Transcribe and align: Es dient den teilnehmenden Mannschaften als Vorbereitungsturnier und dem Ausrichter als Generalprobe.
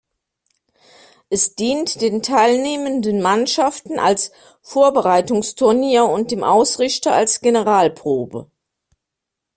Es 1.29 1.53
dient 1.53 2.01
den 2.01 2.23
teilnehmenden 2.23 3.21
Mannschaften 3.21 3.99
als 3.99 4.31
Vorbereitungsturnier 4.63 6.05
und 6.05 6.31
dem 6.31 6.43
Ausrichter 6.43 7.13
als 7.13 7.39
Generalprobe. 7.39 8.49